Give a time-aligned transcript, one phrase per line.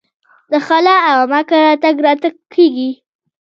[0.51, 2.89] د خاله او عمه کره تګ راتګ کیږي.